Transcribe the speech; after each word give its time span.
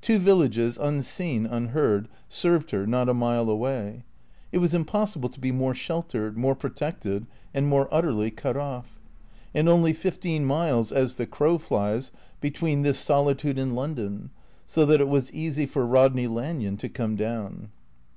Two 0.00 0.18
villages, 0.18 0.76
unseen, 0.76 1.46
unheard, 1.46 2.08
served 2.28 2.72
her, 2.72 2.84
not 2.84 3.08
a 3.08 3.14
mile 3.14 3.48
away. 3.48 4.02
It 4.50 4.58
was 4.58 4.74
impossible 4.74 5.28
to 5.28 5.38
be 5.38 5.52
more 5.52 5.72
sheltered, 5.72 6.36
more 6.36 6.56
protected 6.56 7.28
and 7.54 7.68
more 7.68 7.86
utterly 7.92 8.32
cut 8.32 8.56
off. 8.56 8.98
And 9.54 9.68
only 9.68 9.92
fifteen 9.92 10.44
miles, 10.44 10.90
as 10.90 11.14
the 11.14 11.26
crow 11.26 11.58
flies, 11.58 12.10
between 12.40 12.82
this 12.82 12.98
solitude 12.98 13.56
and 13.56 13.76
London, 13.76 14.30
so 14.66 14.84
that 14.84 15.00
it 15.00 15.08
was 15.08 15.32
easy 15.32 15.64
for 15.64 15.86
Rodney 15.86 16.26
Lanyon 16.26 16.76
to 16.78 16.88
come 16.88 17.14
down. 17.14 17.68